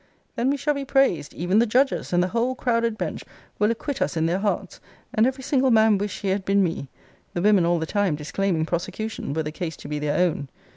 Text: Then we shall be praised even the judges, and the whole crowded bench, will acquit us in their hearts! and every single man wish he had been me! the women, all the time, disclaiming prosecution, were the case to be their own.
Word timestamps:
Then 0.35 0.49
we 0.49 0.57
shall 0.57 0.73
be 0.73 0.83
praised 0.83 1.31
even 1.35 1.59
the 1.59 1.67
judges, 1.67 2.11
and 2.11 2.23
the 2.23 2.29
whole 2.29 2.55
crowded 2.55 2.97
bench, 2.97 3.23
will 3.59 3.69
acquit 3.69 4.01
us 4.01 4.17
in 4.17 4.25
their 4.25 4.39
hearts! 4.39 4.79
and 5.13 5.27
every 5.27 5.43
single 5.43 5.69
man 5.69 5.99
wish 5.99 6.21
he 6.21 6.29
had 6.29 6.43
been 6.43 6.63
me! 6.63 6.87
the 7.35 7.41
women, 7.43 7.67
all 7.67 7.77
the 7.77 7.85
time, 7.85 8.15
disclaiming 8.15 8.65
prosecution, 8.65 9.31
were 9.31 9.43
the 9.43 9.51
case 9.51 9.77
to 9.77 9.87
be 9.87 9.99
their 9.99 10.17
own. 10.17 10.47